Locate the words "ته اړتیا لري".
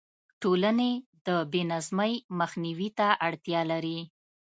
2.99-3.99